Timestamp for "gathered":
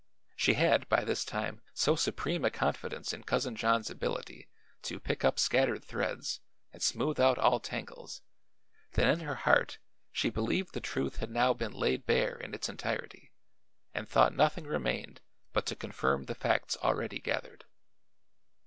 17.19-17.65